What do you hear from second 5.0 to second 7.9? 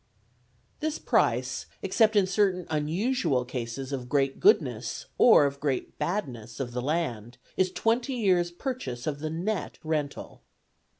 or of great badness of the land, is